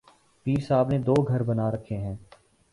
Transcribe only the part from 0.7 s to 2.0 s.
نے دوگھر بنا رکھے